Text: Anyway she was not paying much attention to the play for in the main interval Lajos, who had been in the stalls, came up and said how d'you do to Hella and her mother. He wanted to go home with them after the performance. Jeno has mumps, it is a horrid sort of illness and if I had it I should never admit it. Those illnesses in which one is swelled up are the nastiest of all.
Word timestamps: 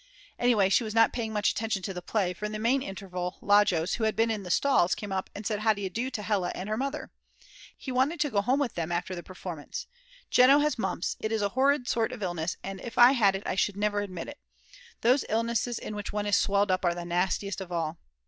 Anyway 0.39 0.67
she 0.67 0.83
was 0.83 0.95
not 0.95 1.13
paying 1.13 1.31
much 1.31 1.51
attention 1.51 1.83
to 1.83 1.93
the 1.93 2.01
play 2.01 2.33
for 2.33 2.43
in 2.45 2.51
the 2.51 2.57
main 2.57 2.81
interval 2.81 3.37
Lajos, 3.39 3.97
who 3.97 4.05
had 4.05 4.15
been 4.15 4.31
in 4.31 4.41
the 4.41 4.49
stalls, 4.49 4.95
came 4.95 5.11
up 5.11 5.29
and 5.35 5.45
said 5.45 5.59
how 5.59 5.75
d'you 5.75 5.91
do 5.91 6.09
to 6.09 6.23
Hella 6.23 6.51
and 6.55 6.67
her 6.69 6.75
mother. 6.75 7.11
He 7.77 7.91
wanted 7.91 8.19
to 8.21 8.31
go 8.31 8.41
home 8.41 8.59
with 8.59 8.73
them 8.73 8.91
after 8.91 9.13
the 9.13 9.21
performance. 9.21 9.85
Jeno 10.31 10.57
has 10.59 10.79
mumps, 10.79 11.17
it 11.19 11.31
is 11.31 11.43
a 11.43 11.49
horrid 11.49 11.87
sort 11.87 12.11
of 12.11 12.23
illness 12.23 12.57
and 12.63 12.81
if 12.81 12.97
I 12.97 13.11
had 13.11 13.35
it 13.35 13.43
I 13.45 13.53
should 13.53 13.77
never 13.77 13.99
admit 14.01 14.27
it. 14.27 14.39
Those 15.01 15.23
illnesses 15.29 15.77
in 15.77 15.95
which 15.95 16.11
one 16.11 16.25
is 16.25 16.35
swelled 16.35 16.71
up 16.71 16.83
are 16.83 16.95
the 16.95 17.05
nastiest 17.05 17.61
of 17.61 17.71
all. 17.71 17.99